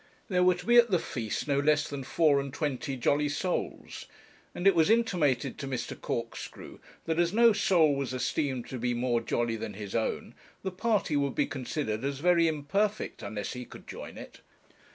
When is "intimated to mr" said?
4.89-5.93